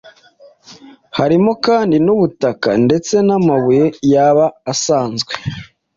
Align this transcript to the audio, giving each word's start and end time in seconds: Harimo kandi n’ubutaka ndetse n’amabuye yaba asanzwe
Harimo 1.17 1.51
kandi 1.65 1.95
n’ubutaka 2.05 2.69
ndetse 2.85 3.15
n’amabuye 3.27 3.85
yaba 4.13 4.45
asanzwe 4.73 5.33